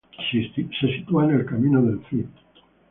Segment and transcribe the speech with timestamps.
[0.71, 2.25] Se sitúa en el Camino del Cid.